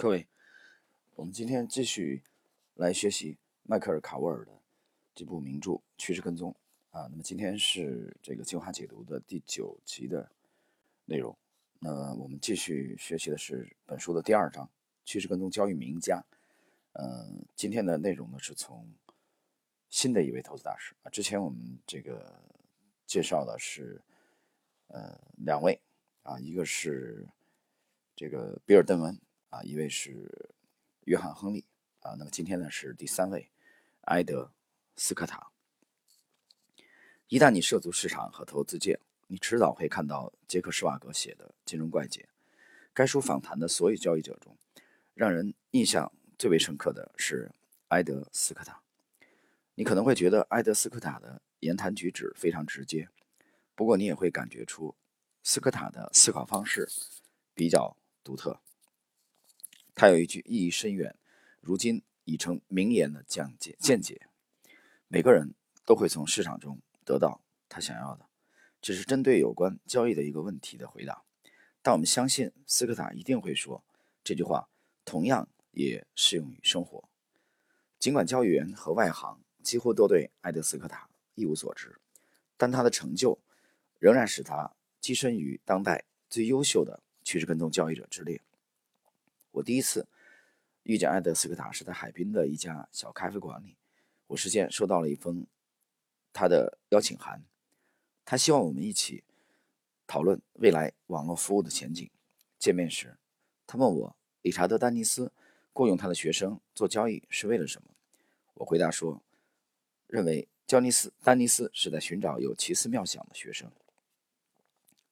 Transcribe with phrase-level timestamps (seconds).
[0.00, 0.26] 各位，
[1.14, 2.22] 我们今天继续
[2.76, 4.62] 来学习迈克尔·卡沃尔的
[5.14, 6.56] 这部名著《趋势跟踪》
[6.98, 7.06] 啊。
[7.10, 10.26] 那么今天是这个精华解读的第九集的
[11.04, 11.36] 内容。
[11.80, 14.64] 那我们继续学习的是本书的第二章
[15.04, 16.24] 《趋势跟踪交易名家》。
[16.92, 18.90] 嗯，今天的内容呢是从
[19.90, 21.10] 新的一位投资大师啊。
[21.10, 22.42] 之前我们这个
[23.06, 24.00] 介绍的是
[24.86, 25.78] 呃两位
[26.22, 27.28] 啊，一个是
[28.16, 29.14] 这个比尔·邓文。
[29.50, 30.54] 啊，一位是
[31.04, 31.64] 约翰·亨利
[32.00, 33.50] 啊，那么今天呢是第三位
[34.02, 34.44] 埃德·
[34.96, 35.50] 斯科塔。
[37.26, 42.22] 一旦你涉足市场和投资界，你迟早会看到杰克·施瓦格写的《金融怪杰》。
[42.94, 44.56] 该书访谈的所有交易者中，
[45.14, 47.50] 让人印象最为深刻的是
[47.88, 48.80] 埃德·斯科塔。
[49.74, 53.08] 你可能会觉得埃德·斯科塔的言谈举止非常直接，
[53.74, 54.94] 不过你也会感觉出
[55.42, 56.88] 斯科塔的思考方式
[57.54, 58.60] 比较独特。
[59.94, 61.16] 他有一句意义深远、
[61.60, 64.28] 如今已成名言的讲解见解：
[65.08, 68.26] 每个人都会从市场中得到他想要的，
[68.80, 71.22] 这是针对有关交易的一个问题的回答。
[71.82, 73.84] 但我们相信斯科塔一定会说
[74.22, 74.68] 这句话，
[75.04, 77.08] 同样也适用于生活。
[77.98, 81.98] 尽管交易员和外行几乎都对埃德斯科塔一无所知，
[82.56, 83.38] 但他的成就
[83.98, 88.40] 仍然使他跻身于当代最优秀的趋势跟踪交易者之列。
[89.52, 90.06] 我第一次
[90.84, 93.76] 遇见埃德斯科塔是在海滨的一家小咖啡馆里，
[94.28, 95.46] 我事先收到了一封
[96.32, 97.42] 他的邀请函，
[98.24, 99.24] 他希望我们一起
[100.06, 102.08] 讨论未来网络服务的前景。
[102.58, 103.16] 见面时，
[103.66, 105.32] 他问我理查德·丹尼斯
[105.72, 107.88] 雇佣他的学生做交易是为了什么。
[108.54, 109.22] 我回答说，
[110.06, 113.70] 认为焦尼斯丹尼斯是在寻找有奇思妙想的学生。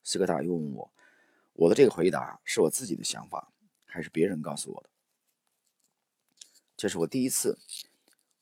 [0.05, 0.91] 斯科塔又问我，
[1.55, 3.53] 我的这个回答是我自己的想法。
[3.99, 4.89] 还是别人告诉我的。
[6.77, 7.59] 这是我第一次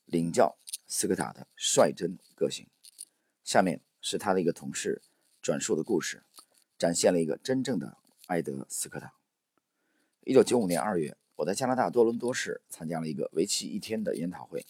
[0.04, 2.66] 领教斯科塔的率真个性。
[3.42, 5.00] 下面是他的一个同事
[5.40, 6.24] 转述的故事，
[6.76, 9.14] 展现了一个真正的埃德·斯科塔。
[10.24, 14.66] 一九九五年二月，我在加拿大多伦多市参加了一个为期一天的研讨会，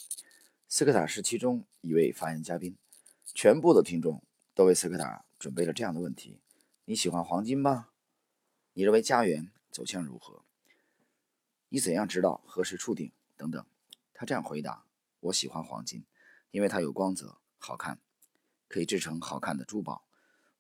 [0.69, 2.77] 斯科塔是其中一位发言嘉宾。
[3.35, 4.23] 全部的听众
[4.55, 6.39] 都为斯科塔准备了这样的问题：
[6.85, 7.89] 你喜欢黄金吗？
[8.75, 10.46] 你认为家园走向如何？
[11.69, 13.13] 你怎样知道何时触顶？
[13.37, 13.67] 等等，
[14.15, 14.85] 他这样回答
[15.21, 16.05] ：“我喜欢黄金，
[16.51, 18.01] 因为它有光泽、好看，
[18.69, 20.07] 可以制成好看的珠宝。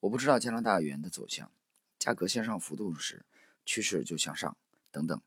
[0.00, 1.50] 我不知道加拿大元的走向，
[1.99, 3.25] 价格向上浮动时，
[3.65, 4.56] 趋势就向上，
[4.91, 5.21] 等等。”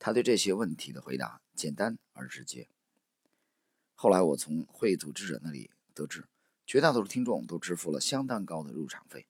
[0.00, 2.68] 他对这些问题的回答简单而直接。
[3.94, 6.26] 后来我从会议组织者那里得知，
[6.66, 9.26] 绝大多数听众都支付了相当高的入场费，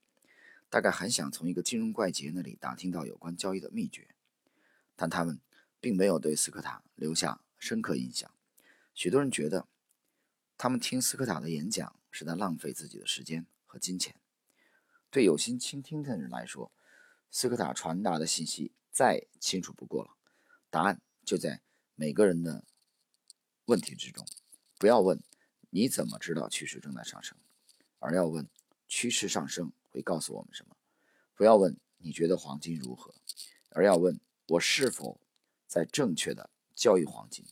[0.69, 4.15] 大概很想从一个金融怪杰那里打听到有关交易的秘诀。
[5.01, 5.41] 但他们
[5.81, 8.31] 并没有对斯科塔留下深刻印象。
[8.93, 9.67] 许多人觉得，
[10.59, 14.15] 他们听斯科塔的演讲是在浪费自己的时间和金钱。
[15.11, 16.71] 对有心倾听的人来说，
[17.31, 20.11] 斯科塔传达的信息再清楚不过了。
[20.69, 21.63] 答案就在
[21.95, 22.63] 每个人的
[23.65, 24.27] 问题之中。
[24.79, 25.19] 不要问
[25.71, 27.39] 你怎么知道趋势正在上升，
[28.01, 28.47] 而要问
[28.87, 30.77] 趋势上升会告诉我们什么。
[31.35, 33.15] 不要问你觉得黄金如何，
[33.71, 34.21] 而要问。
[34.51, 35.21] 我是否
[35.69, 37.45] 在正确的交易黄金？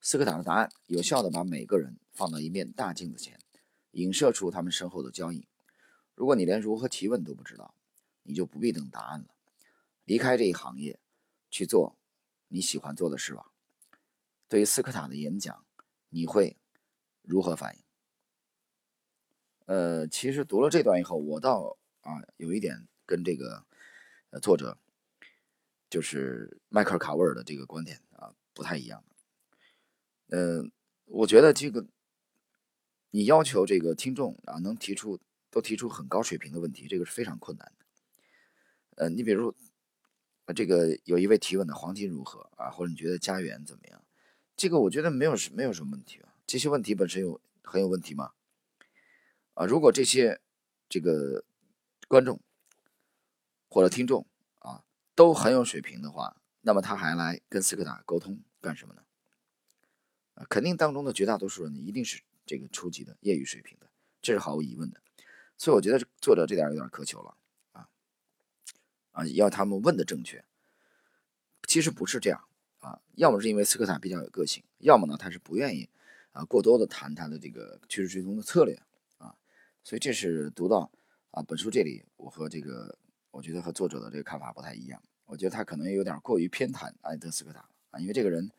[0.00, 3.38] 斯科塔的答案有效的把每个人放到一面大镜子前，
[3.90, 5.46] 影射出他们身后的交易。
[6.14, 7.74] 如果你连如何提问都不知道，
[8.22, 9.26] 你就不必等答案了，
[10.04, 10.98] 离开这一行业，
[11.50, 11.98] 去做
[12.48, 13.52] 你喜欢做的事吧。
[14.48, 15.66] 对于斯科塔的演讲，
[16.08, 16.56] 你会
[17.20, 17.82] 如何反应？
[19.66, 23.66] 呃，其实读了这段以后，我倒啊有一点跟这个
[24.30, 24.78] 呃作者。
[25.90, 29.02] 就是迈克尔·卡沃尔的这个观点啊，不太一样。
[30.28, 30.70] 嗯，
[31.06, 31.86] 我觉得这个
[33.10, 35.18] 你要求这个听众啊，能提出
[35.50, 37.86] 都提出很高水平的问题，这个是非常困难的。
[38.96, 39.54] 呃，你比如
[40.44, 44.04] 啊这个有一位提问的黄金如何啊，或者你觉得家园怎么样？
[44.54, 46.34] 这个我觉得没有什没有什么问题啊。
[46.46, 48.32] 这些问题本身有很有问题吗？
[49.54, 50.38] 啊，如果这些
[50.88, 51.44] 这个
[52.06, 52.38] 观众
[53.70, 54.26] 或者听众。
[55.18, 59.02] 都很有水平的话，那么他还来跟斯科塔沟通干什么呢？
[60.34, 63.90] 啊，肯定当中的绝大多数人一定是这个初级的业余水平的，
[64.22, 65.02] 这是毫无疑问的。
[65.56, 67.36] 所以我觉得作者这点有点苛求了
[67.72, 67.88] 啊
[69.10, 70.44] 啊，要他们问的正确，
[71.66, 72.44] 其实不是这样
[72.78, 73.00] 啊。
[73.16, 75.90] 要么是因为斯科塔比较有个性，要么呢他是不愿意
[76.30, 78.80] 啊过多的谈他的这个趋势追踪的策略
[79.16, 79.34] 啊。
[79.82, 80.92] 所以这是读到
[81.32, 82.96] 啊本书这里，我和这个
[83.32, 85.02] 我觉得和作者的这个看法不太一样。
[85.28, 88.50] 我觉得他可能有点过于偏袒埃德斯科塔啊，因为这个人，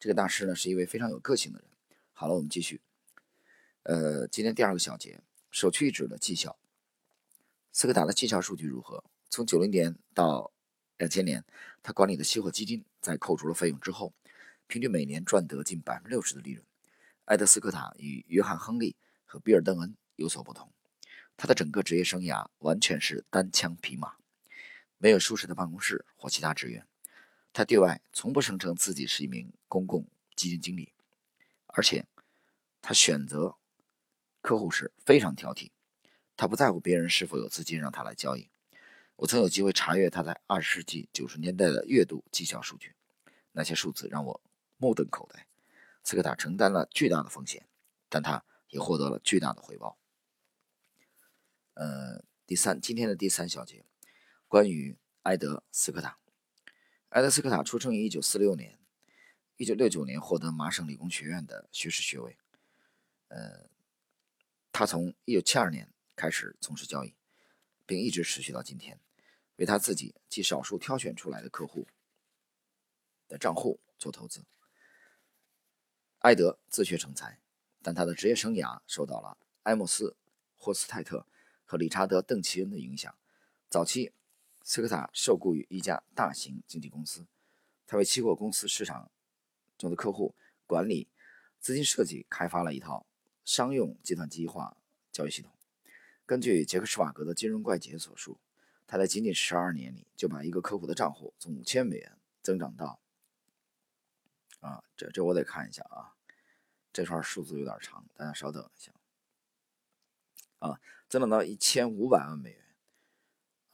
[0.00, 1.68] 这个大师呢是一位非常有个性的人。
[2.14, 2.80] 好了，我们继续。
[3.82, 6.56] 呃，今天第二个小节，首屈一指的绩效。
[7.72, 9.04] 斯科塔的绩效数据如何？
[9.28, 10.50] 从九零年到
[10.96, 11.44] 两千年，
[11.82, 14.14] 他管理的期货基金在扣除了费用之后，
[14.66, 16.64] 平均每年赚得近百分之六十的利润。
[17.26, 20.72] 埃德斯科塔与约翰·亨利和比尔·邓恩有所不同，
[21.36, 24.14] 他的整个职业生涯完全是单枪匹马，
[24.98, 26.86] 没有舒适的办公室或其他职员。
[27.52, 30.92] 他对外从不声称自己是一名公共基金经理，
[31.66, 32.06] 而且
[32.82, 33.56] 他选择
[34.40, 35.70] 客户时非常挑剔，
[36.36, 38.50] 他不在乎别人是否有资金让他来交易。
[39.16, 42.96] 我曾有机会查阅他在二十世纪九十年代的月度绩效数据，
[43.52, 44.40] 那些数字让我
[44.76, 45.46] 目瞪口呆。
[46.02, 47.68] 斯科塔承担了巨大的风险，
[48.08, 49.96] 但他也获得了巨大的回报。
[51.74, 53.84] 呃，第三，今天的第三小节，
[54.48, 56.18] 关于埃德斯科塔。
[57.10, 58.78] 埃德斯科塔出生于1946年
[59.58, 62.36] ，1969年获得麻省理工学院的学士学位。
[63.28, 63.68] 呃，
[64.72, 67.14] 他从1972年开始从事交易，
[67.86, 69.00] 并一直持续到今天，
[69.56, 71.86] 为他自己及少数挑选出来的客户
[73.28, 74.44] 的账户做投资。
[76.20, 77.40] 埃德自学成才，
[77.82, 80.10] 但他的职业生涯受到了埃莫斯·
[80.56, 81.26] 霍斯泰特
[81.64, 83.16] 和理查德·邓奇恩的影响。
[83.68, 84.12] 早期，
[84.64, 87.26] 斯科塔受雇于一家大型经纪公司，
[87.86, 89.10] 他为期货公司市场
[89.76, 90.34] 中的客户
[90.66, 91.06] 管理
[91.60, 93.06] 资金设计，开发了一套
[93.44, 94.76] 商用计算机化
[95.12, 95.52] 交易系统。
[96.24, 98.40] 根据杰克·施瓦格的《金融怪杰》所述，
[98.86, 102.98] 他在仅仅十二年里就把一个客户的账户从五千美元增长到……
[104.60, 106.16] 啊，这这我得看一下啊。
[106.90, 108.92] 这串数字有点长，大家稍等一下。
[110.60, 112.63] 啊，增长到一千五百万美元，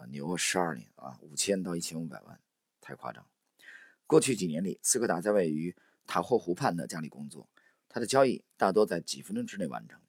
[0.01, 2.41] 啊，牛十二年啊，五千到一千五百万，
[2.81, 3.27] 太夸张。
[4.07, 5.77] 过去几年里，斯科达在位于
[6.07, 7.47] 塔霍湖畔的家里工作，
[7.87, 10.01] 他的交易大多在几分钟之内完成，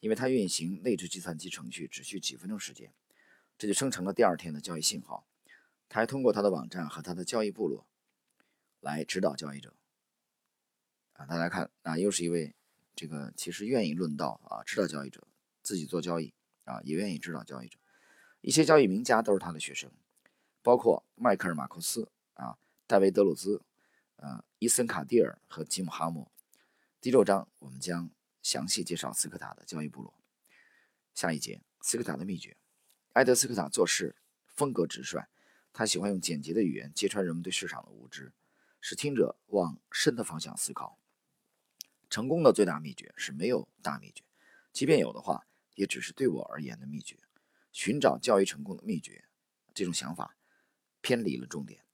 [0.00, 2.92] 因为他运行内置计算机程序只需几分钟时间，
[3.56, 5.28] 这就生成了第二天的交易信号。
[5.88, 7.86] 他还通过他的网站和他的交易部落
[8.80, 9.76] 来指导交易者。
[11.12, 12.52] 啊，大家看，啊，又是一位
[12.96, 15.24] 这个其实愿意论道啊，指导交易者，
[15.62, 16.34] 自己做交易
[16.64, 17.78] 啊，也愿意指导交易者。
[18.46, 19.90] 一些交易名家都是他的学生，
[20.62, 22.56] 包括迈克尔·马库斯啊、
[22.86, 23.60] 戴维·德鲁兹、
[24.18, 26.30] 呃、伊森·卡蒂尔和吉姆·哈默。
[27.00, 28.08] 第六章我们将
[28.42, 30.14] 详细介绍斯科塔的交易部落。
[31.12, 32.56] 下一节，斯科塔的秘诀。
[33.14, 34.14] 埃德斯科塔做事
[34.46, 35.26] 风格直率，
[35.72, 38.32] 他喜欢用简洁的语言揭穿人们对市场的无知，
[38.80, 41.00] 使听者往深的方向思考。
[42.08, 44.22] 成功的最大秘诀是没有大秘诀，
[44.72, 47.18] 即便有的话，也只是对我而言的秘诀。
[47.76, 49.26] 寻找交易成功的秘诀，
[49.74, 50.34] 这种想法
[51.02, 51.84] 偏离了重点。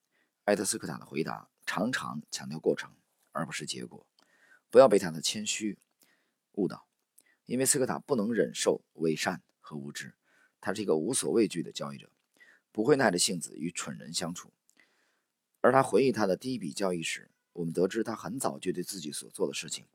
[0.44, 2.94] 埃德斯科塔的回答常常强调过程，
[3.32, 4.06] 而不是结果。
[4.70, 5.76] 不要被他的谦虚
[6.52, 6.87] 误导，
[7.46, 10.14] 因为斯科塔不能忍受伪善和无知。
[10.61, 12.12] 他是一个无所畏惧的交易者，
[12.70, 14.52] 不会耐着性子与蠢人相处。
[15.62, 19.87] 而他回忆他的第一笔交易时，我们得知他很早就对自己所做的事情。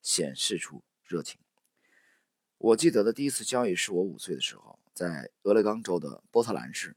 [0.00, 1.40] 显示出热情。
[2.58, 6.96] 我记得的第一次交易是我五岁的时候，在俄勒冈州的波特兰市，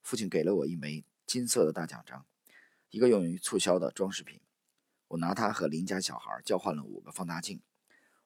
[0.00, 2.24] 父亲给了我一枚金色的大奖章，
[2.90, 4.40] 一个用于促销的装饰品。
[5.08, 7.60] 我拿它和邻家小孩交换了五个放大镜，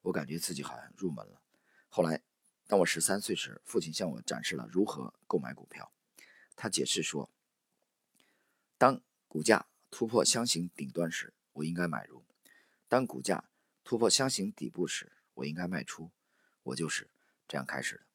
[0.03, 1.41] 我感觉自己好像入门了。
[1.89, 2.21] 后来，
[2.67, 5.91] 当我十三岁时，父亲向我展示了如何购买股票。
[6.55, 7.29] 他解释说，
[8.77, 12.23] 当股价突破箱型顶端时，我应该买入；
[12.87, 13.43] 当股价
[13.83, 16.11] 突破箱型底部时，我应该卖出。
[16.63, 17.09] 我就是
[17.47, 18.06] 这样开始的。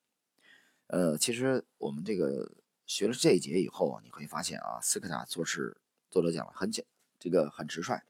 [0.92, 2.52] 呃，其实我们这个
[2.84, 5.78] 学了这一节以后，你会发现啊，斯科塔做事，
[6.10, 6.84] 作者讲了很简，
[7.18, 8.02] 这个很直率，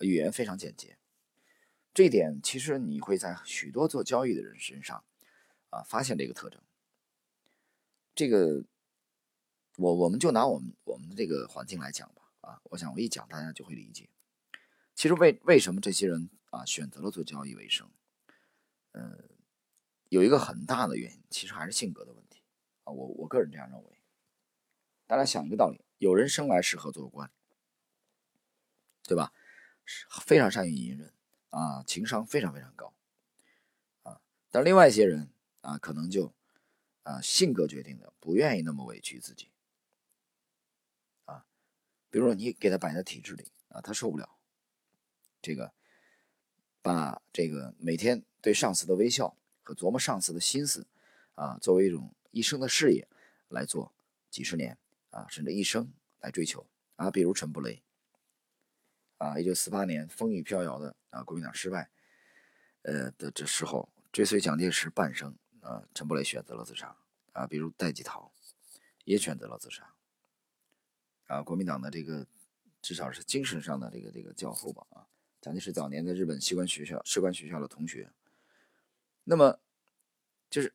[0.00, 0.98] 语言非常简洁。
[1.94, 5.02] 这一点其实你会在许多做交易的人身上
[5.70, 6.60] 啊发现这个特征。
[8.14, 8.62] 这个
[9.78, 12.22] 我我们就拿我们我们的这个环境来讲吧。
[12.42, 14.10] 啊，我想我一讲大家就会理解。
[14.94, 16.28] 其实为为什么这些人？
[16.50, 17.90] 啊，选择了做交易为生，
[18.90, 19.18] 呃，
[20.12, 22.42] 有一个很大的原因，其实还是性格的问题
[22.84, 22.92] 啊。
[22.92, 23.98] 我我个人这样认为。
[25.06, 27.30] 大家想一个道理：有人生来适合做官，
[29.04, 29.32] 对吧？
[30.26, 31.14] 非常善于隐忍
[31.48, 32.92] 啊，情商非常非常高
[34.02, 34.20] 啊。
[34.50, 35.30] 但另外一些人
[35.62, 36.34] 啊，可能就
[37.04, 39.50] 啊性格决定的，不愿意那么委屈自己
[41.24, 41.46] 啊。
[42.10, 44.36] 比如说你给他摆在体制里啊，他受不了
[45.40, 45.72] 这个。
[46.84, 50.86] 把这个每天对上司的微笑和琢磨上司的心思，
[51.34, 53.08] 啊，作为一种一生的事业
[53.48, 53.92] 来做
[54.30, 54.76] 几十年
[55.10, 56.66] 啊，甚至一生来追求，
[56.96, 57.82] 啊，比如陈布雷，
[59.18, 61.90] 啊，一九四八年风雨飘摇的啊，国民党失败，
[62.82, 66.96] 呃的这时候，追随蒋介石半生，啊，陈布雷选择了自杀，
[67.32, 68.32] 啊，比如戴季陶
[69.04, 69.94] 也选择了自杀，
[71.26, 72.26] 啊，国民党的这个
[72.80, 75.06] 至少是精神上的这个这个教父吧，啊，
[75.40, 78.10] 蒋介石早年在日本士官学校士官学校的同学，
[79.24, 79.60] 那么
[80.50, 80.74] 就是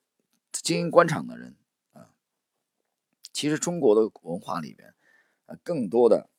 [0.52, 1.56] 经营官场的人
[1.94, 2.10] 啊。
[3.32, 4.96] 其实中国的文化里边，
[5.46, 6.30] 啊，更多的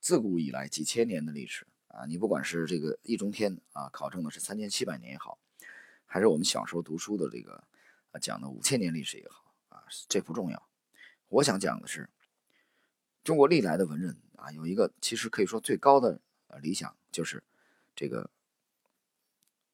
[0.00, 5.38] 自古以来几千年的历史啊，你不管是这个易中天啊考证的是三千七百年也好，
[6.06, 7.64] 还是我们小时候读书的这个
[8.12, 10.68] 啊讲的五千年历史也好啊，这不重要。
[11.28, 12.08] 我想讲的是，
[13.22, 17.44] 中国历来的文人啊，有一个其实可以说最高的呃理想，就是
[17.94, 18.30] 这个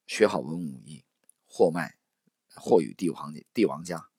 [0.06, 1.04] 学好文武艺，
[1.56, 1.96] 货卖
[2.54, 4.10] 货与帝王帝王家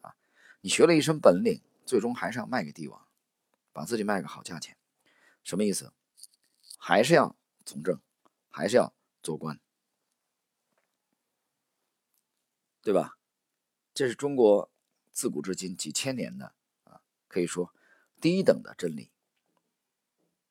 [0.00, 0.16] 啊，
[0.62, 1.60] 你学了一身本领。
[1.86, 3.08] 最终还是要卖给帝王，
[3.72, 4.76] 把自己卖个好价钱，
[5.42, 5.92] 什么意思？
[6.78, 7.34] 还是要
[7.66, 8.00] 从政，
[8.48, 8.94] 还是要
[9.24, 9.58] 做官，
[12.80, 13.18] 对吧？
[13.92, 14.70] 这是中国
[15.10, 17.74] 自古至今几千年的啊，可以说
[18.20, 19.10] 第一等的真理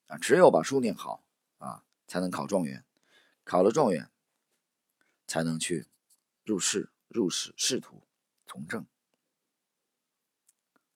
[0.07, 0.17] 啊。
[0.17, 1.23] 只有把书念好
[1.59, 2.83] 啊，才能考状元，
[3.45, 4.11] 考了状元，
[5.25, 5.87] 才能去
[6.49, 8.01] 入仕、入仕仕途、
[8.47, 8.87] 从政。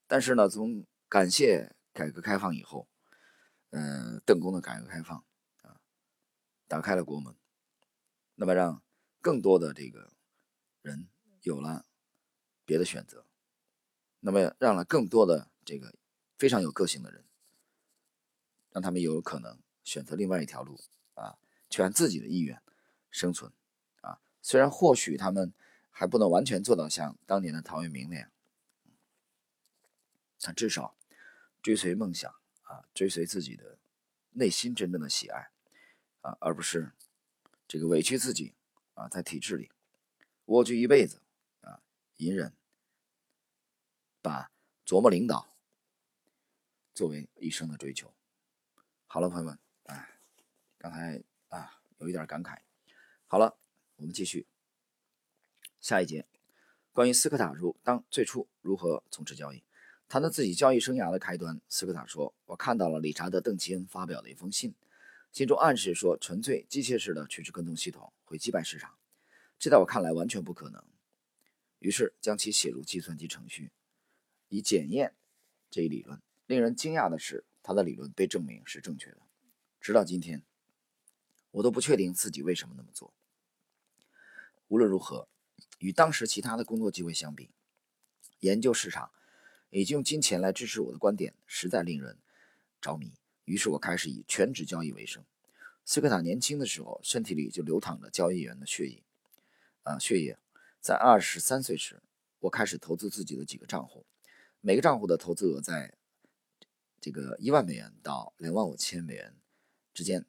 [0.07, 2.87] 但是呢，从感谢改革开放以后，
[3.69, 5.23] 嗯，邓公的改革开放
[5.61, 5.79] 啊，
[6.67, 7.35] 打开了国门，
[8.33, 8.81] 那么让
[9.21, 10.11] 更多的这个
[10.81, 11.07] 人
[11.43, 11.85] 有了
[12.65, 13.27] 别的选择，
[14.21, 15.93] 那么让了更多的这个
[16.35, 17.23] 非常有个性的人，
[18.71, 20.81] 让他们有可能选择另外一条路
[21.13, 21.37] 啊，
[21.69, 22.59] 去按自己的意愿
[23.11, 23.53] 生存。
[24.43, 25.51] 虽然或许他们
[25.89, 28.29] 还不能完全做到像当年的陶渊明那样。
[30.39, 30.95] 他至少
[31.61, 32.29] 追随梦想
[32.63, 33.79] 啊，追随自己的
[34.31, 35.49] 内心真正的喜爱
[36.19, 36.91] 啊，而不是
[37.65, 38.53] 这个委屈自己
[38.95, 39.71] 啊，在体制里
[40.47, 41.21] 蜗居一辈子
[41.61, 41.79] 啊，
[42.17, 42.51] 隐忍，
[44.21, 44.51] 把
[44.85, 45.55] 琢磨领导
[46.93, 48.13] 作为一生的追求。
[49.07, 50.19] 好了，朋友们，哎，
[50.77, 52.59] 刚才啊有一点感慨。
[53.27, 53.57] 好了，
[53.97, 54.47] 我们继续
[55.79, 56.25] 下一节，
[56.91, 59.63] 关于斯科塔如当最初如何从事交易。
[60.09, 64.75] 谈到自己交易生涯的开端，斯科塔说：“我看到了理查德·邓奇恩发表的一封信，
[65.31, 68.95] 信中暗示说，纯粹机械式的趋势跟踪系统会击败市场，
[69.57, 70.83] 这在我看来完全不可能。
[71.79, 73.71] 于是将其写入计算机程序，
[74.49, 75.15] 以检验
[75.71, 76.21] 这一理论。
[76.45, 79.17] 令人惊讶的是，他的理论被证明是正确的。
[79.81, 80.43] 直到今天，
[81.51, 83.13] 我都不确定自己为什么那么做。
[84.73, 85.27] 无论如何，
[85.77, 87.51] 与当时其他的工作机会相比，
[88.39, 89.11] 研究市场。”
[89.69, 92.19] 以及用金钱来支持我的观点，实在令人
[92.79, 93.13] 着迷。
[93.45, 95.25] 于是我开始以全职交易为生。
[95.83, 99.03] 斯科塔年轻的时候，身体里就流淌着交易员的血液，
[99.81, 100.37] 啊，血液。
[100.79, 102.03] 在二十三岁时，
[102.41, 104.05] 我开始投资自己的几个账户，
[104.61, 105.95] 每个账户的投资额在
[107.01, 109.35] 这个一万美元到两万五千美元
[109.91, 110.27] 之间。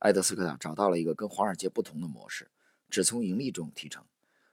[0.00, 2.50] 埃德斯科塔找到了一个跟华尔街不同的模式，
[2.94, 4.06] 只从盈利中提成。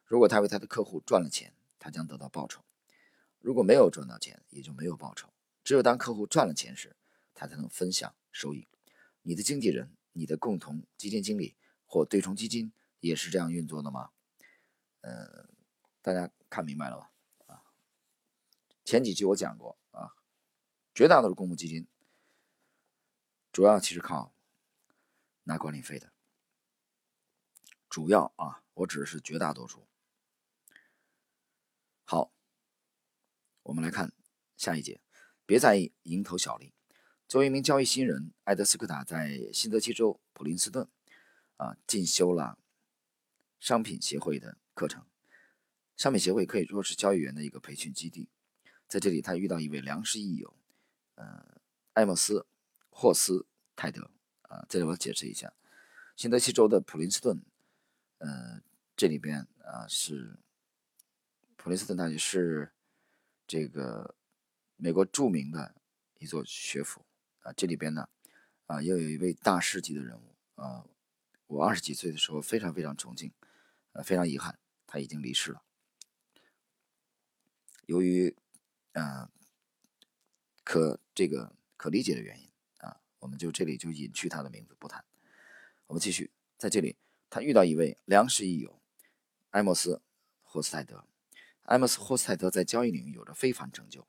[0.03, 2.65] 如果他为他的客户赚了钱，他将得到报酬。
[3.37, 5.31] 如果没有赚到钱，也就没有报酬。
[5.63, 6.95] 只有当客户赚了钱时，
[7.35, 8.67] 他才能分享收益。
[9.21, 11.55] 你的经纪人、你的共同基金经理
[11.85, 14.09] 或对冲基金也是这样运作的吗？
[15.01, 15.47] 呃，
[16.01, 17.11] 大家看明白了吧？
[17.45, 17.61] 啊，
[18.83, 20.15] 前几期我讲过啊，
[20.95, 21.87] 绝大多数公募基金
[23.51, 24.33] 主要其实靠
[25.43, 26.11] 拿管理费的。
[27.91, 29.85] 主要啊，我指的是绝大多数。
[32.05, 32.31] 好。
[33.63, 34.11] 我们来看
[34.57, 34.99] 下一节，
[35.45, 36.73] 别在意蝇头小利。
[37.27, 40.87] 作为一名交易新人，埃德斯科塔在新泽西州普林斯顿
[41.57, 42.57] 啊进修了
[43.59, 45.05] 商品协会的课程。
[45.95, 48.29] 商品协会可以说是交易员的一个培训基地。
[48.87, 50.55] 在这里，他遇到一位良师益友，
[51.15, 51.61] 呃，
[51.93, 52.39] 艾莫斯·
[52.89, 53.45] 霍斯
[53.75, 54.09] 泰德
[54.43, 54.65] 啊。
[54.67, 55.53] 这里我解释一下，
[56.15, 57.43] 新泽西州的普林斯顿，
[58.21, 58.61] 呃，
[58.95, 60.39] 这里边啊是
[61.55, 62.71] 普林斯顿大学是。
[63.47, 64.15] 这个
[64.77, 65.75] 美国著名的
[66.19, 67.05] 一座学府
[67.41, 68.07] 啊，这里边呢
[68.65, 70.85] 啊，又有一位大师级的人物啊，
[71.47, 73.33] 我二十几岁的时候非常非常崇敬，
[73.91, 75.61] 呃，非常遗憾他已经离世了。
[77.87, 78.33] 由于
[78.93, 79.29] 啊
[80.63, 85.03] 可这个可理解的原因啊，我们就这里就隐去他的名字不谈。
[85.87, 86.95] 我们继续在这里，
[87.31, 88.77] 他遇到一位良师益友
[89.51, 89.95] 埃莫斯·
[90.43, 91.05] 霍斯泰德。
[91.63, 94.05] 埃莫斯·霍斯泰德在交易领域有着非凡成就。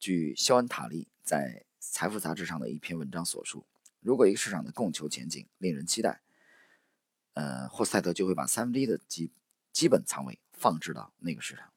[0.00, 3.64] 据肖恩·塔利在财富杂志上的一篇文章所述，
[4.00, 6.20] 如果一个市场的供求前景令人期待，
[7.34, 9.30] 呃，霍斯泰德就会把三分之一的基
[9.72, 11.72] 基本仓位放置到那个市场。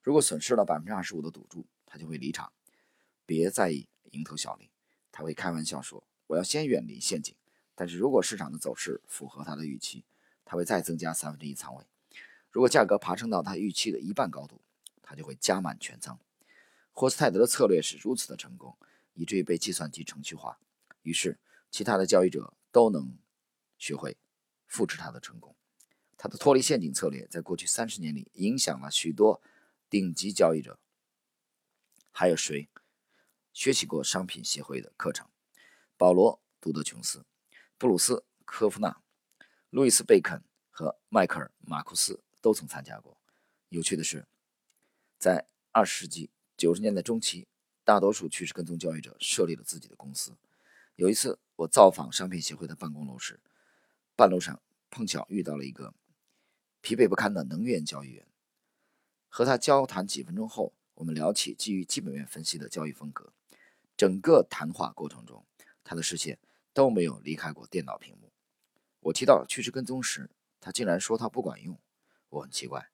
[0.00, 2.50] 如果损失了百分之二十五的赌注，他就会离场。
[3.26, 4.70] 别在意蝇头小利，
[5.10, 7.34] 他会开玩笑说：“我要先远离陷阱。”
[7.74, 10.04] 但是如果市场的走势符合他的预期，
[10.52, 11.82] 他会再增加三分之一仓位。
[12.50, 14.60] 如果价格爬升到他预期的一半高度，
[15.00, 16.20] 他就会加满全仓。
[16.90, 18.76] 霍斯泰德的策略是如此的成功，
[19.14, 20.58] 以至于被计算机程序化。
[21.04, 21.38] 于是，
[21.70, 23.16] 其他的交易者都能
[23.78, 24.18] 学会
[24.66, 25.56] 复制他的成功。
[26.18, 29.40] 他的脱离陷阱策略在过去三十年里影响了许多
[29.88, 30.78] 顶级交易者。
[32.10, 32.68] 还有谁
[33.54, 35.26] 学习过商品协会的课程？
[35.96, 37.24] 保罗·杜德琼斯、
[37.78, 39.00] 布鲁斯·科夫纳、
[39.72, 43.16] 路易斯·贝肯和迈克尔·马库斯都曾参加过。
[43.70, 44.26] 有趣的是，
[45.18, 46.28] 在二十世纪。
[46.58, 47.48] 九十年代中期，
[47.82, 50.36] 大多数趋势跟踪交易者设立了自己的公司。
[50.96, 53.40] 有一次，我造访商品协会的办公楼时，
[54.14, 54.60] 半路上
[54.90, 55.94] 碰巧遇到了一个
[56.82, 58.26] 疲惫不堪的能源交易员。
[59.30, 63.32] 和他交谈几分钟后，我们聊起基于基本面分析的交易风格。
[63.96, 65.46] 整个谈话过程中，
[65.82, 66.38] 他的视线
[66.74, 68.21] 都没有离开过电脑屏幕。
[69.02, 70.30] 我提到趋势跟踪时，
[70.60, 71.78] 他竟然说他不管用。
[72.30, 72.90] 我很奇怪，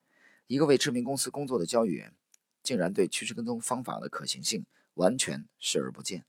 [0.47, 2.15] 一个为知名公司工作的交易员。
[2.61, 6.27] 竟然对趋势跟踪方法的可行性完全视而不见，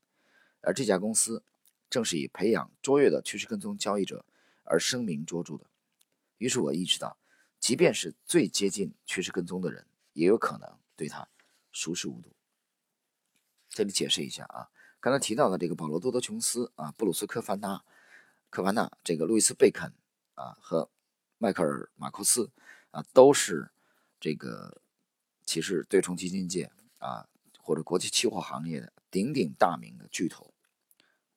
[0.62, 1.42] 而这家公司
[1.90, 4.24] 正是以培养卓越的趋势跟踪交易者
[4.64, 5.66] 而声名卓著的。
[6.38, 7.18] 于是我意识到，
[7.58, 9.84] 即便是最接近趋势跟踪的人，
[10.14, 11.28] 也有可能对他
[11.72, 12.32] 熟视无睹。
[13.68, 17.84] 这里解释一下啊，刚才提到的这个保罗·多德琼斯啊、布鲁斯·科凡纳、
[18.50, 19.94] 科凡纳、这个路易斯·贝肯
[20.34, 20.90] 啊和
[21.38, 22.50] 迈克尔·马库斯
[22.90, 23.70] 啊，都是
[24.20, 24.82] 这个。
[25.46, 27.28] 其实，对冲基金界啊，
[27.58, 30.54] 或者国际期货行业的鼎鼎大名的巨头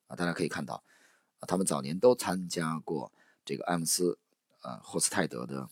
[0.06, 0.84] 啊，大家可以看到
[1.40, 3.12] 啊，他们早年都参加过
[3.44, 4.20] 这个艾姆斯
[4.60, 5.68] 啊霍斯泰德的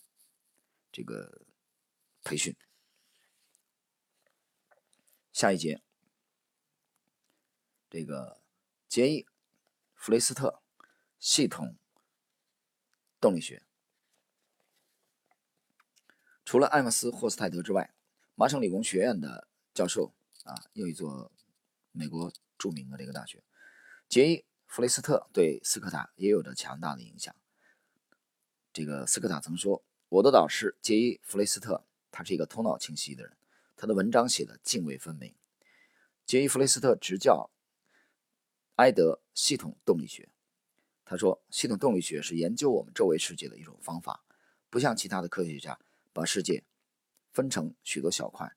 [0.91, 1.43] 这个
[2.25, 2.57] 培训。
[5.33, 5.81] 下一节，
[7.89, 8.41] 这个
[8.89, 9.23] 杰伊·
[9.95, 10.62] 弗雷斯特
[11.23, 11.77] 系统
[13.21, 13.63] 动力学，
[16.45, 17.95] 除了艾默斯霍斯泰德之外。
[18.35, 21.31] 麻省理工学院的教授啊，又一座
[21.93, 23.45] 美国著名的这个大学，
[24.09, 27.33] 杰伊·弗雷斯特对斯科塔也有着强大的影响。
[28.73, 33.37] 这个斯科塔曾说：“我的导师杰伊·弗雷斯特，他是一个头脑清晰的人，
[33.77, 35.35] 他的文章写的泾渭分明。”
[36.25, 37.51] 杰伊·弗雷斯特执教
[38.77, 40.32] 埃德系统动力学，
[41.05, 44.25] 他说：“系统动力学是研究我们周围世界的一种方法，
[44.71, 45.79] 不像其他的科学家
[46.13, 46.65] 把世界。”
[47.33, 48.55] 分成许多小块，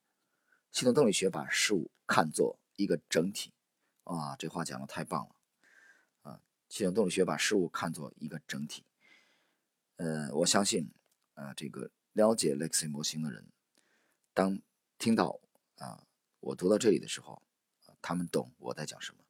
[0.70, 3.54] 系统动力学把事物看作一个整体。
[4.04, 5.36] 啊，这话讲的太棒了！
[6.24, 8.84] 啊，系统动力学把事物看作一个整体。
[9.96, 10.92] 呃，我相信，
[11.36, 13.48] 啊，这个了解 Lexi 模型的人，
[14.34, 14.60] 当
[14.98, 15.40] 听到
[15.78, 16.06] 啊
[16.42, 17.42] 我读到这里的时候，
[17.86, 19.24] 啊他们懂我在讲什么。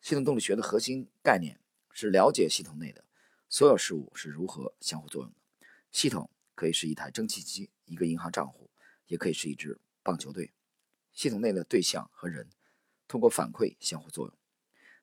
[0.00, 1.60] 系统动力学的核心概念
[1.98, 3.02] 是了解系统内的
[3.48, 5.66] 所有事物是如何相互作用的。
[5.90, 7.70] 系统可以是一台蒸汽机。
[7.86, 8.68] 一个银行账户
[9.06, 10.52] 也可以是一支棒球队，
[11.14, 12.50] 系统内的对象和人
[13.08, 14.36] 通过反馈相互作用，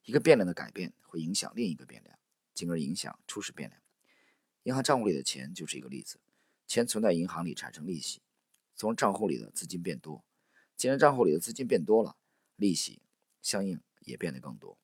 [0.04, 2.20] 一个变量的改变会影响另一个变量，
[2.54, 3.82] 进而影响初始变量。
[4.64, 6.20] 银行账户里的钱就是一个例子，
[6.68, 8.22] 钱存在银行里产生利息，
[8.76, 10.24] 从账户里的资金变多，
[10.76, 12.18] 既然账户里的资金变多了，
[12.58, 13.02] 利息
[13.42, 14.78] 相应也变得更多，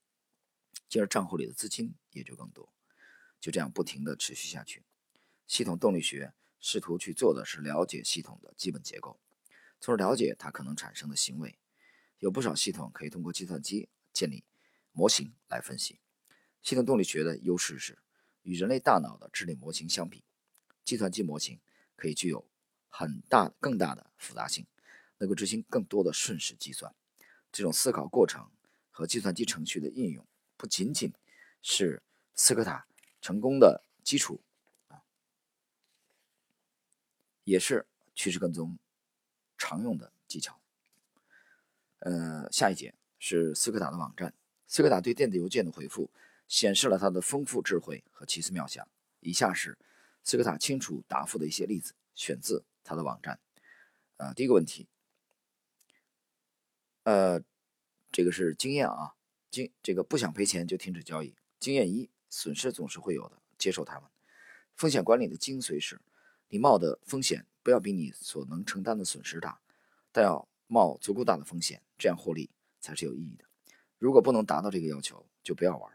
[0.89, 2.73] 进而账户里的资金也就更多，
[3.39, 4.83] 就这样不停地持续下去。
[5.47, 6.33] 系统动力学。
[6.61, 9.17] 试图去做的是了解系统的基本结构，
[9.79, 11.57] 从而了解它可能产生的行为。
[12.17, 14.43] 有不少系统可以通过计算机建立
[14.91, 16.01] 模型来分析。
[16.61, 17.99] 系统动力学的优势是，
[18.41, 20.25] 与人类大脑的智力模型相比，
[20.83, 21.61] 计算机模型
[21.95, 22.45] 可以具有
[22.89, 24.67] 很大、更大的复杂性，
[25.19, 26.93] 能够执行更多的瞬时计算。
[27.53, 28.51] 这种思考过程
[28.91, 30.27] 和计算机程序的应用，
[30.59, 31.13] 不仅仅
[31.61, 32.03] 是
[32.35, 32.85] 斯科塔
[33.21, 34.41] 成功的基础。
[37.45, 38.77] 也是趋势跟踪
[39.57, 40.59] 常用的技巧。
[41.99, 44.31] 呃，下一节是斯科塔的网站。
[44.67, 46.11] 斯科塔对电子邮件的回复
[46.47, 48.87] 显示了他的丰富智慧和奇思妙想。
[49.21, 49.75] 以下是
[50.23, 53.39] 斯科塔清楚答复的一些例子，选自他的网站。
[54.17, 54.87] 呃，第一个问题，
[57.01, 57.41] 呃，
[58.11, 59.15] 这个是经验啊，
[59.49, 61.35] 经这个不想赔钱就停止交易。
[61.59, 64.09] 经验一，损失总是会有的，接受他们。
[64.75, 66.01] 风险管理的精髓是。
[66.51, 69.61] 你冒的风险不要比你所能承担的损失大，
[70.11, 73.45] 但要冒足够大的风险，这样获利才是有意义的。
[73.99, 75.93] 如果不能达到这个要求，就不要玩。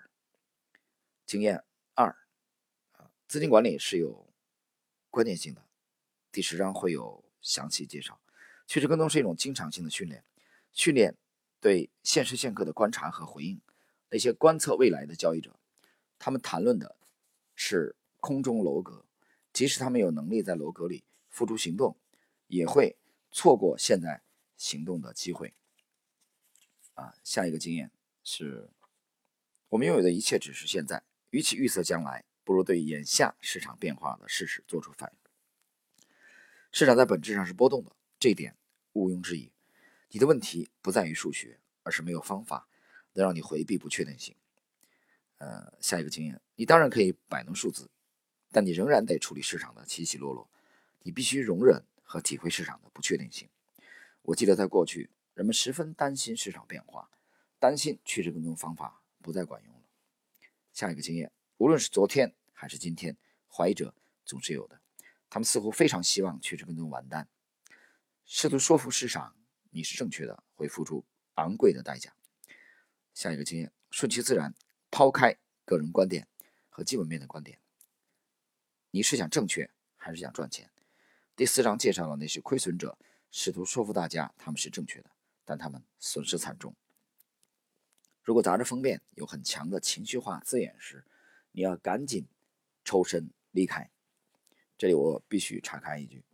[1.27, 1.65] 经验
[1.95, 2.17] 二
[2.93, 4.33] 啊，资金管理是有
[5.11, 5.65] 关键性的。
[6.31, 8.21] 第十章会有详细介绍。
[8.69, 10.25] 趋势跟踪是一种经常性的训练，
[10.73, 11.17] 训练
[11.65, 13.59] 对现时现刻的观察和回应。
[14.11, 15.59] 那些观测未来的交易者，
[16.19, 16.95] 他们谈论的
[17.55, 19.07] 是空中楼阁，
[19.51, 21.97] 即使他们有能力在楼阁里付诸行动，
[22.49, 22.99] 也会
[23.31, 24.21] 错过现在
[24.59, 25.55] 行动的机会。
[26.93, 27.91] 啊，下一个经验
[28.23, 28.69] 是，
[29.71, 31.03] 我们拥有的一切只是现在。
[31.31, 36.07] 与其预测将来，不如对眼下市场变化的事实做出反应。
[36.71, 38.55] 市场在本质上是波动的，这一点
[38.93, 39.51] 毋庸置疑。
[40.15, 42.69] 你的问题不在于数学，而是没有方法
[43.15, 44.37] 能让你回避不确定性。
[45.39, 47.91] 呃，下一个经验，你当然可以摆弄数字，
[48.53, 50.49] 但你仍然得处理市场的起起落落。
[51.01, 53.49] 你必须容忍和体会市场的不确定性。
[54.23, 57.11] 我记得在过去，人们十分担心市场变化，
[57.59, 59.83] 担心趋势跟踪方法不再管用了。
[60.73, 63.17] 下一个经验，无论是昨天还是今天，
[63.49, 63.93] 怀疑者
[64.25, 64.81] 总是有的。
[65.29, 67.29] 他们似乎非常希望趋势跟踪完蛋，
[68.25, 69.35] 试图说服市场
[69.75, 72.15] 你是正确的，会付出昂贵的代价。
[73.13, 74.55] 下一个经验，顺其自然，
[74.89, 76.29] 抛开个人观点
[76.69, 77.59] 和基本面的观点。
[78.93, 80.71] 你是想正确还是想赚钱？
[81.35, 82.97] 第四章介绍了那些亏损者
[83.33, 85.11] 试图说服大家他们是正确的，
[85.45, 86.77] 但他们损失惨重。
[88.23, 91.05] 如果杂志封面有很强的情绪化字眼时，
[91.51, 92.29] 你要赶紧
[92.85, 93.91] 抽身离开。
[94.79, 96.25] 这里我必须岔开一句，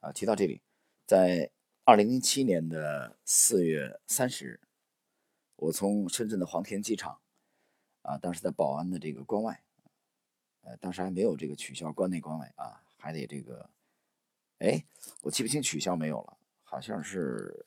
[0.00, 0.62] 啊，提到这里，
[1.04, 1.50] 在
[1.90, 4.60] 二零零七年的四月三十日，
[5.56, 7.20] 我从深圳的黄田机场，
[8.02, 9.60] 啊，当时在宝安的这个关外，
[10.60, 13.68] 呃，当时还没有这个取消关内关外啊，还得这个，
[14.58, 14.84] 哎，
[15.22, 17.66] 我记不清取消没有了，好像是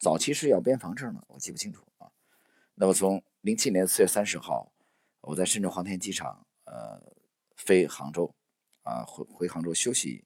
[0.00, 2.10] 早期是要边防证的，我记不清楚啊。
[2.74, 4.72] 那么从零七年四月三十号，
[5.20, 7.00] 我在深圳黄田机场，呃，
[7.54, 8.34] 飞杭州，
[8.82, 10.24] 啊，回回杭州休息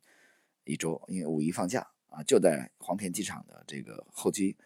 [0.64, 4.57] 一周，因为五一放假啊，就在黄田机场的这个候机，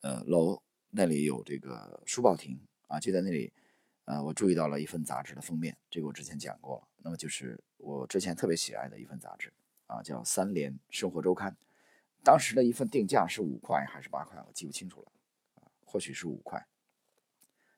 [0.00, 0.60] 呃，楼
[0.90, 3.52] 那里有这个书报亭啊，就在那里，
[4.06, 9.52] 呃，我注意到了一份杂志的封面，这个我之前讲过了，那么就是我之前特别喜爱的一份杂志
[9.86, 11.52] 啊，叫《三联生活周刊》，
[12.24, 15.12] 当时的一份定价是五块还是八块，我记不清楚了，
[15.84, 16.66] 或许是五块。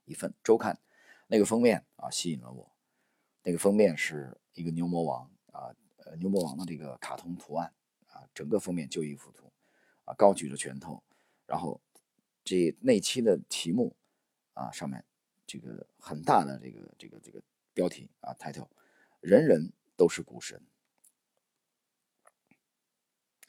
[0.06, 0.78] 一份周刊，
[1.26, 2.72] 那个封面啊吸引了我。
[3.42, 7.72] 那个封面是一个牛魔王啊，呃，牛魔王的这个卡通图案，
[8.36, 9.50] 整个封面就一幅图
[10.04, 11.02] 啊，高举着拳头，
[11.46, 11.80] 然后
[12.44, 13.96] 这那期的题目
[14.52, 15.02] 啊上面
[15.46, 18.68] 这个很大的这个这个这个标题啊，title，
[19.20, 20.62] 人人都是股神。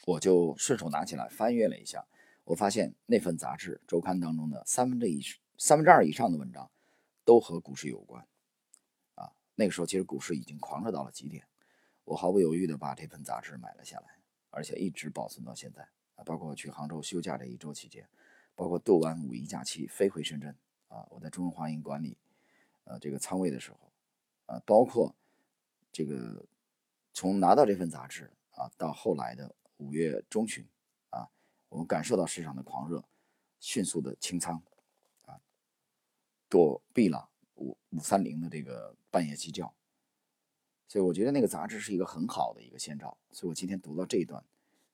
[0.06, 2.08] 我就顺手拿起来翻阅了一下，
[2.46, 5.22] 我发现那份杂志周刊当中的三分之一。
[5.58, 6.72] 三分之二以上的文章
[7.26, 8.26] 都和股市有关，
[9.16, 11.46] 啊，那个时候其实股市已经狂热到了极点，
[12.06, 14.17] 我毫不犹豫的把这份杂志买了下来，
[14.58, 15.84] 而且一直保存到现在
[16.16, 16.24] 啊。
[16.26, 18.10] 包括去杭州休假这一周期间，
[18.56, 20.50] 包括度完五一假期飞回深圳
[20.88, 22.18] 啊，我在中文华银管理
[22.86, 23.92] 呃这个仓位的时候，
[24.48, 25.16] 啊，包括
[25.92, 26.44] 这个
[27.14, 30.68] 从拿到这份杂志啊到后来的五月中旬
[31.12, 31.30] 啊，
[31.70, 33.04] 我们感受到市场的狂热，
[33.60, 34.62] 迅速的清仓
[35.22, 35.40] 啊。
[36.50, 39.74] 躲避了五五三零的这个半夜鸡叫，
[40.88, 43.18] 所以我觉得那个杂志是一个很好的一个先兆。
[43.32, 44.44] 所以我今天读到这一段，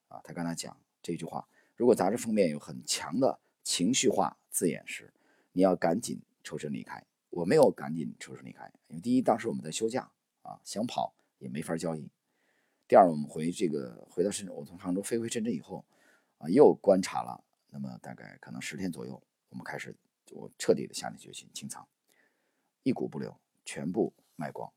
[0.08, 5.12] 啊，他刚才讲这句话：如果杂志封面有很强的情绪化字眼时，
[5.52, 7.04] 你要赶紧抽身离开。
[7.30, 10.10] 我没有赶紧抽身离开，因为第一，当时我们在休假
[10.42, 12.08] 啊，想跑也没法交易；
[12.86, 15.84] 第二，我们回这个回到深圳，我从杭州飞回深圳以后，
[16.38, 19.96] 啊，又观察了那么大概可能十天左右，我们开始。
[20.30, 21.86] 我彻底的下定决心清仓，
[22.82, 24.72] 一股不留，全部卖光。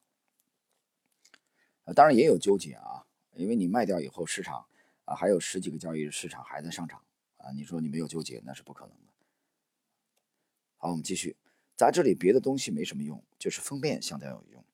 [1.93, 4.65] 当然也有纠结啊，因为你卖掉以后，市场
[5.05, 7.01] 啊还有十几个交易日，市场还在上涨
[7.37, 7.51] 啊。
[7.51, 9.13] 你说你没有纠结，那是不可能的。
[10.77, 11.35] 好，我们继续。
[11.75, 14.65] 杂志里别的东西没什么用，就是封面相当有用。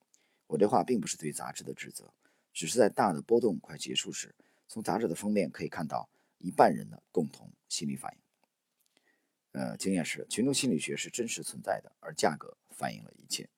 [0.48, 2.14] 我这话并不是对杂志的指责，
[2.54, 4.34] 只是在大的波动快结束时，
[4.68, 9.60] 从杂志的封面可以看到一半人的共同心理反应。
[9.60, 13.50] 呃，经验是群众心理学是真实存在的，而价格反映了一切。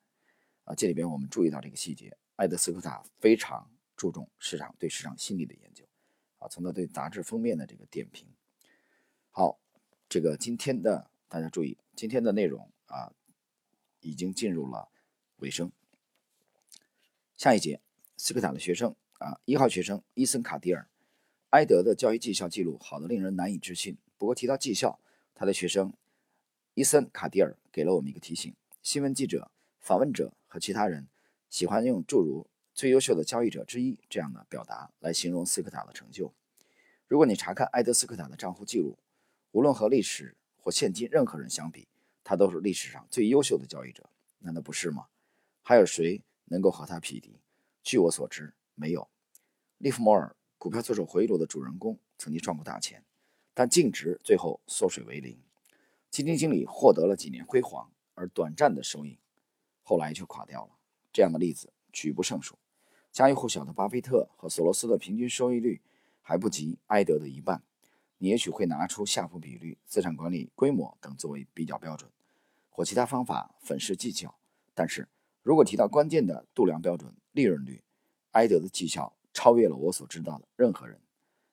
[0.63, 5.85] 啊，这里边我们注意到这个细节，爱德斯科塔非常注重市场对市场心理的研究。
[6.37, 8.27] 啊，从他对杂志封面的这个点评。
[9.31, 9.59] 好，
[10.07, 13.13] 这个今天的大家注意，今天的内容啊，
[14.01, 14.89] 已经进入了
[15.37, 15.71] 尾声。
[17.37, 17.81] 下一节，
[18.17, 20.89] 斯科塔的学生啊，一号学生伊森卡迪尔，
[21.51, 23.97] 埃德的教育绩效记录好的令人难以置信。
[24.17, 24.99] 不过提到绩效。
[25.37, 25.93] 他的学生
[26.75, 31.09] 伊森·卡迪尔给了我们一个提醒：新闻记者、访问者和其他人
[31.49, 36.33] 喜欢用诸如“最优秀的交易者之一”这样的表达来形容斯科塔的成就。
[37.07, 38.97] 如果你查看埃德斯科塔的账户记录，
[39.51, 41.87] 无论和历史或现今任何人相比，
[42.23, 45.07] 他都是历史上最优秀的交易者，难道不是吗？
[45.61, 47.39] 还有谁能够和他匹敌？
[47.83, 49.07] 据我所知，没有。
[49.77, 53.03] 利弗莫尔股票左手回忆录的主人公曾经赚过大钱，
[53.53, 55.39] 但净值最后缩水为零。
[56.09, 59.19] 基金经理获得了几年辉煌而短暂的收益，
[59.83, 60.74] 后来却垮掉了。
[61.15, 62.59] 这样的例子举不胜数。
[63.09, 65.81] 家喻户晓的巴菲特和索罗斯的平均收益率
[66.21, 67.63] 还不及埃德的一半。
[68.17, 72.11] 你也许会拿出夏普比率、资产管理规模等作为比较标准，
[72.69, 74.35] 或其他方法粉饰技巧。
[74.73, 75.07] 但是
[75.41, 77.81] 如果提到关键的度量标准——利润率，
[78.31, 80.99] 埃德的绩效超越了我所知道的任何人。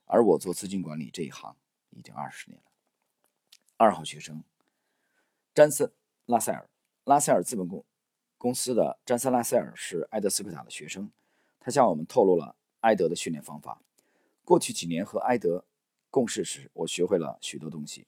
[0.06, 1.56] 而我做资金管理这一行
[1.90, 2.64] 已经二十年了。
[3.76, 4.42] 二号学生
[5.54, 5.86] 詹森·
[6.26, 6.68] 拉塞尔，
[7.04, 7.84] 拉塞尔资本公
[8.42, 11.08] 公司的詹森·拉塞尔是埃德斯科塔的学生，
[11.60, 13.80] 他向我们透露了埃德的训练方法。
[14.44, 15.64] 过去几年和埃德。
[16.10, 18.04] 共事时，我学会了许多东西，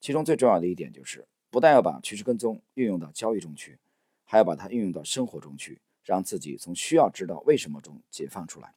[0.00, 3.78] 其中最重要的一点就是，不但要把趋势跟踪运用到交易中去，
[4.24, 8.74] 还要把它运用到生活中去，让自己从需要知道为什么中解放出来。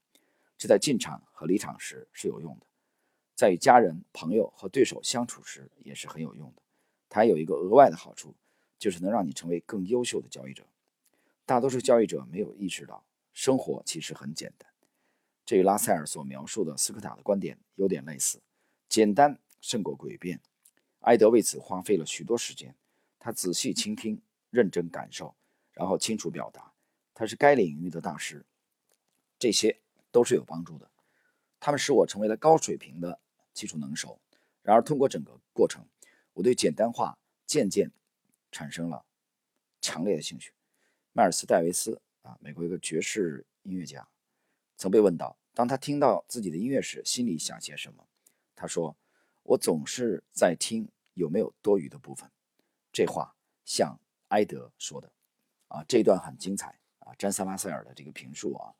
[0.56, 2.68] 这在进场和离场时是有用的，
[3.34, 6.62] 在与家人、朋友和对手相处时也是很有用的。
[7.10, 8.36] 它有一个额外的好处，
[8.78, 10.64] 就是能让你成为更优秀的交易者。
[11.52, 14.72] 大多数交易者没有意识到，生活其实很简单。
[15.46, 18.42] 这与拉塞尔所描述的斯科塔的观点有点类似。
[18.88, 20.40] 简单胜过诡辩，
[21.02, 22.74] 埃德为此花费了许多时间。
[23.20, 25.36] 他仔细倾听，认真感受，
[25.74, 26.72] 然后清楚表达。
[27.14, 28.46] 他是该领域的大师，
[29.38, 30.90] 这些都是有帮助的。
[31.60, 33.20] 他们使我成为了高水平的
[33.54, 34.22] 技术能手。
[34.62, 35.86] 然而，通过整个过程，
[36.32, 37.92] 我对简单化渐渐
[38.54, 39.04] 产生了
[39.82, 40.54] 强烈的兴趣。
[41.14, 44.08] 迈尔斯·戴维斯啊，美国一个爵士音乐家，
[44.78, 48.08] 曾被问到，当他听到自己的音乐时，心里想些什么？
[48.56, 48.96] 他说
[49.44, 52.32] ：“我总是在听有没有多余的部分。”
[52.94, 55.12] 这话像埃德说的
[55.68, 57.14] 啊，这一段很精彩啊。
[57.18, 58.74] 詹萨拉塞尔的这个评述啊，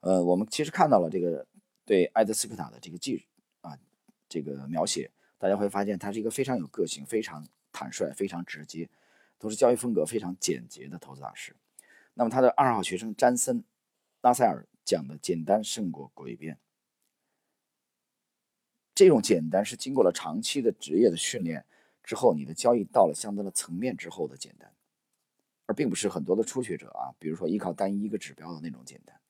[0.00, 1.46] 呃，我们其实看到了这个
[1.84, 3.26] 对埃德斯科塔的这个记
[3.60, 3.78] 啊
[4.30, 8.88] 这个描写，大家会发现他是一个非常有个性、非常坦率、非常直接，
[9.38, 11.54] 同时交易风格非常简洁的投资大师。
[12.18, 13.62] 那么他的二号学生詹森
[14.22, 16.58] 拉塞尔讲的简单胜过诡辩。
[18.94, 21.66] 这种简单是经过了长期的职业的训练
[22.02, 24.72] 之后，你的交易到了相当的层面之后的简单，
[25.66, 29.20] 而并不是很多的初学者啊，比如说依靠单一一个指标的那种简单。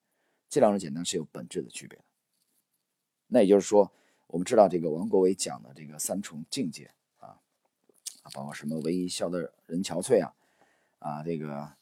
[0.47, 2.05] 这两种简单是有本质的区别的。
[3.27, 3.91] 那也就是说，
[4.27, 7.37] 我们知道这个王国维讲的这个三重境界啊，
[8.33, 10.33] 包括什么唯一笑的人憔悴啊，
[10.99, 11.75] 啊，这个，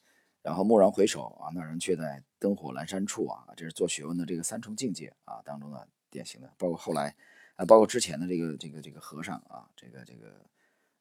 [0.45, 7.15] 然后蓦然回首啊，那人却在灯火阑珊处啊，这是做学问的这个三重境界啊当中的典型的，包括后来。
[7.57, 10.45] 啊，包括之前的这个这个这个和尚啊，这个这个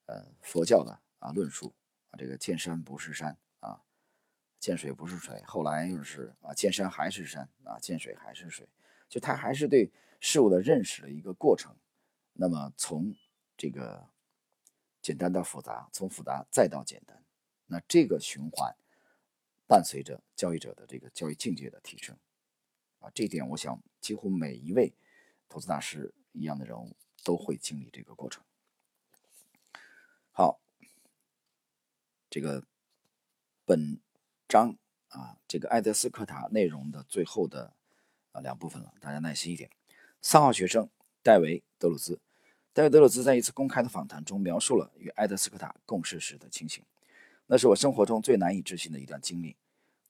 [0.07, 1.75] 呃佛教的啊论述
[2.11, 3.83] 啊，这个见山不是山啊，
[4.61, 8.69] 见水不是水，后来又是啊见山还是山啊，见水还是水，
[9.09, 11.75] 就他还是对事物的认识的一个过程。
[12.35, 13.13] 那么从
[13.57, 14.07] 这个
[15.03, 17.21] 简单到复杂，从复杂再到简单，
[17.67, 18.73] 那这个循环
[19.67, 22.17] 伴随着交易者的这个交易境界的提升
[22.99, 24.95] 啊，这一点我想几乎每一位
[25.49, 26.15] 投资大师。
[26.37, 28.43] 一样的人物都会经历这个过程。
[30.33, 30.61] 好，
[32.29, 32.67] 这个
[33.65, 34.01] 本
[34.49, 34.77] 章
[35.11, 37.73] 啊，这个艾德斯科塔内容的最后的
[38.33, 39.71] 啊两部分了，大家耐心一点。
[40.21, 40.91] 三号学生
[41.23, 42.21] 戴维德鲁兹，
[42.73, 46.85] 戴维德鲁兹在一次公开的访谈中描述了与艾德斯科塔共事时的情形，
[47.47, 49.57] 那是我生活中最难以置信的一段经历。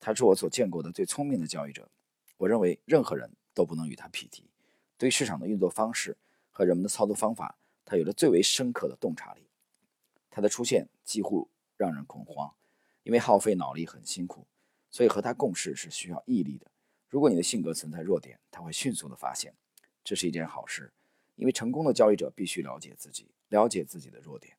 [0.00, 1.88] 他是我所见过的最聪明的交易者，
[2.36, 4.50] 我认为任何人都不能与他匹敌。
[4.96, 6.16] 对市场的运作方式
[6.50, 9.48] 和人们的操作方法，他有着最为深刻的洞察力。
[10.30, 12.52] 他的出现几乎让人恐慌，
[13.02, 14.46] 因为耗费脑力很辛苦，
[14.90, 16.70] 所以和他共事是需要毅力的。
[17.08, 19.54] 如果你的性格存在弱点，他会迅速的发现，
[20.02, 20.92] 这是一件好事，
[21.36, 24.56] 因为成功的交易者必须了解自己，了解自己的弱点。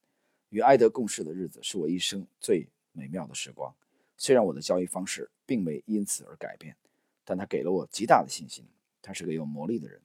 [0.56, 3.76] 与埃德共事的日子是我一生最美妙的时光。
[4.16, 6.78] 虽然我的交易方式并未因此而改变，
[7.26, 8.66] 但他给了我极大的信心。
[9.02, 10.02] 他是个有魔力的人。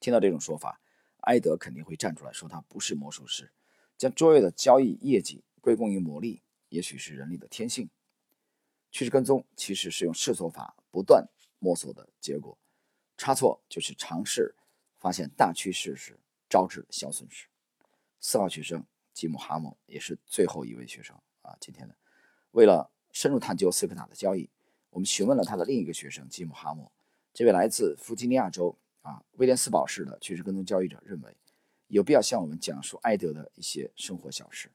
[0.00, 0.80] 听到这种说法，
[1.24, 3.52] 埃德肯定会站出来说他不是魔术师，
[3.98, 7.90] 将卓越的交易业绩归功于魔力，也许是人类的天性。
[8.90, 12.56] 趋势跟踪其实是用试错法不断摸索的结果，
[13.18, 14.54] 差错就是尝试
[14.98, 17.46] 发现大趋势时招致小损失。
[18.18, 21.56] 四号学生吉姆哈姆也是最后一位学生啊。
[21.60, 21.96] 今天的，
[22.52, 24.48] 为了深入探究斯科塔的交易，
[24.90, 26.90] 我们询问了他的另一个学生吉姆哈姆。
[27.34, 31.36] 这位来自弗吉尼亚州啊威廉斯堡市的趋势跟踪交易者认为，
[31.88, 34.70] 有必要向我们讲述埃德的一些生活小事。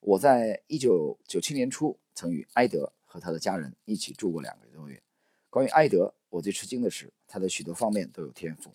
[0.00, 5.02] 我在一九九七年初曾与埃德和他的家人一起住过两个多月。
[5.48, 8.74] 关于埃德，我最吃惊的是他在许多方面都有天赋，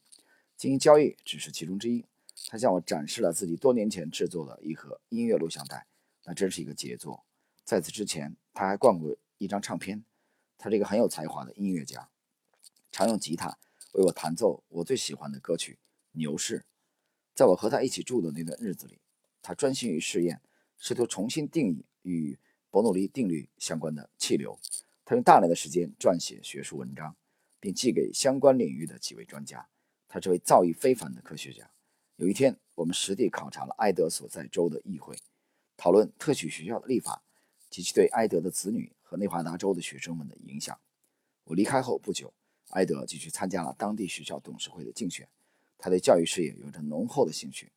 [0.56, 2.06] 经营交易只是其中之一。
[2.48, 5.86] 他向我展示了自己多年前制作的一盒音乐录像带，
[6.26, 7.26] 那真是一个杰作。
[7.64, 10.04] 在此之前，他还灌过一张唱片。
[10.58, 12.10] 他是一个很有才华的音乐家，
[12.92, 13.58] 常用吉他
[13.94, 15.74] 为我弹奏我最喜欢的歌曲
[16.12, 16.60] 《牛市》。
[17.34, 19.00] 在我和他一起住的那段日子里，
[19.42, 20.42] 他专心于试验，
[20.78, 22.38] 试图重新定义与
[22.70, 24.60] 伯努利定律相关的气流。
[25.06, 27.16] 他用大量的时间撰写学术文章，
[27.62, 29.66] 并寄给相关领域的几位专家。
[30.10, 31.72] 他这位造诣非凡的科学家。
[32.20, 35.18] 有一天，我们实地考察了埃德所在州的议会，
[35.78, 37.24] 讨论特许学校的立法
[37.70, 40.78] 及其对埃德的子女和内华达州的学生们的影响。
[41.46, 42.34] 我离开后不久，
[42.72, 45.30] 埃德就去参加了当地学校董事会的竞选。
[45.78, 47.72] 他对教育事业有着浓厚的兴趣。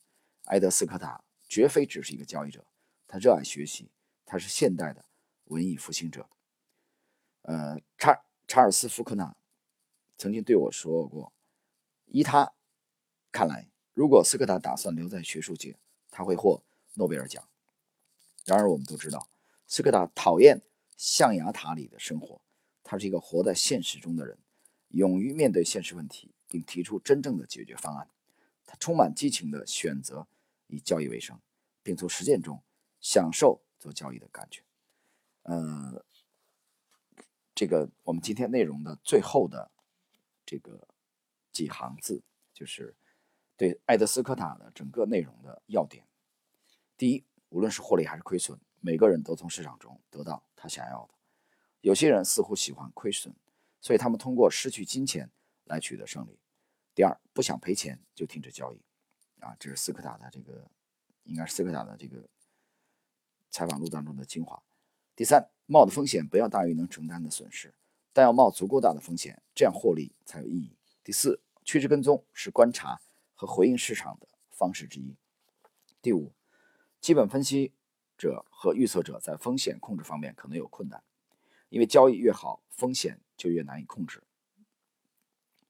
[0.47, 2.67] 埃德斯科塔绝非只是一个交易者，
[3.07, 3.93] 他热爱学习，
[4.27, 5.05] 他是现代的
[5.45, 6.29] 文艺复兴者。
[7.43, 9.37] 呃，查查尔斯福克纳
[10.19, 11.33] 曾经对我说过，
[12.07, 12.53] 依他
[13.31, 13.69] 看来。
[13.95, 15.77] 如果斯科达打算留在学术界，
[16.11, 16.63] 他会获
[16.95, 17.47] 诺贝尔奖。
[18.47, 19.29] 然而，我们都知道，
[19.67, 20.63] 斯科达讨厌
[20.97, 22.41] 象牙塔里的生活。
[22.83, 24.39] 他是一个活在现实中的人，
[24.89, 28.09] 勇于面对现实问题，并提出真正的解决方案。
[28.67, 30.27] 他充满激情地选择
[30.69, 31.39] 以交易为生，
[31.83, 32.63] 并从实践中
[33.01, 34.63] 享受做交易的感觉。
[35.43, 36.05] 呃，
[37.55, 39.71] 这个我们今天内容的最后的
[40.47, 40.89] 这个
[41.53, 42.23] 几行字
[42.55, 42.97] 就是。
[43.63, 46.05] 对艾德斯科塔的整个内容的要点：
[46.97, 51.15] 第一，无论是获利还是亏损，每个人都从市场中得到他想要的。
[51.81, 53.33] 有些人似乎喜欢亏损，
[53.81, 55.31] 所以他们通过失去金钱
[55.67, 56.41] 来取得胜利。
[56.93, 58.83] 第二，不想赔钱就停止交易。
[59.39, 60.69] 啊，这是斯科塔的这个，
[61.23, 62.29] 应该是斯科塔的这个
[63.49, 64.61] 采访录当中的精华。
[65.15, 67.73] 第三，冒的风险不要大于能承担的损失，
[68.13, 70.77] 但要冒足够大的风险，这样获利才有意义。
[71.05, 73.01] 第四，趋势跟踪是观察。
[73.43, 75.17] 和回应市场的方式之一。
[76.01, 76.33] 第五，
[77.01, 77.73] 基本分析
[78.17, 81.03] 者和预测者在风险控制方面可能有困难，
[81.69, 84.23] 因为交易越好，风险就越难以控制。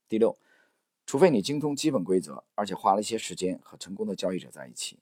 [0.07, 0.39] 第六，
[1.07, 4.99] 除非你精通基本规则，而且花了一些时间和成功的交易者在一起，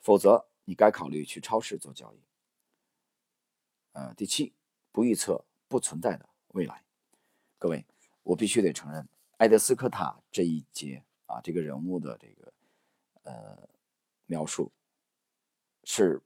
[0.00, 2.22] 否则你该考虑去超市做交易。
[3.92, 4.54] 呃，第七，
[4.90, 6.82] 不预测不存在的未来。
[7.58, 7.84] 各位，
[8.22, 9.06] 我必须得承认，
[9.36, 11.04] 埃德斯科塔这一节。
[11.34, 12.52] 啊，这个人物的这个
[13.24, 13.68] 呃
[14.26, 14.70] 描述
[15.82, 16.22] 是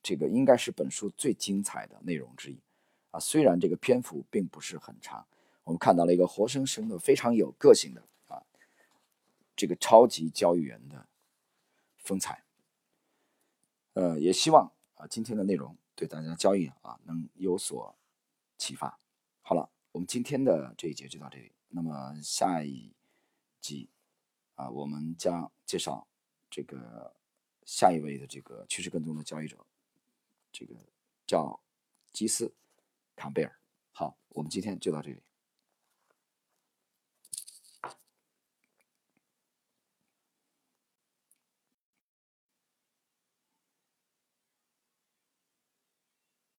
[0.00, 2.60] 这个应该是本书最精彩的内容之一
[3.10, 3.18] 啊。
[3.18, 5.26] 虽然这个篇幅并不是很长，
[5.64, 8.40] 我们看到了一个活生生的、非常有个性的啊
[9.56, 11.04] 这个超级交易员的
[11.96, 12.44] 风采。
[13.94, 17.92] 呃，也希望啊今天的内容对大家交易啊能有所
[18.58, 18.96] 启发。
[19.40, 21.50] 好了，我们今天的这一节就到这里。
[21.68, 22.92] 那么下一
[23.60, 23.88] 集。
[24.54, 26.06] 啊，我们将介绍
[26.50, 27.14] 这个
[27.64, 29.56] 下一位的这个趋势跟踪的交易者，
[30.52, 30.74] 这个
[31.26, 31.60] 叫
[32.12, 32.46] 基斯·
[33.16, 33.58] 坎贝尔。
[33.92, 35.22] 好，我们今天就到这里。